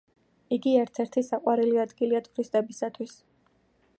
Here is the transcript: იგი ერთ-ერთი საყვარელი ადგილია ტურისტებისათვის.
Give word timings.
იგი 0.55 0.71
ერთ-ერთი 0.83 1.23
საყვარელი 1.27 1.77
ადგილია 1.85 2.23
ტურისტებისათვის. 2.29 3.15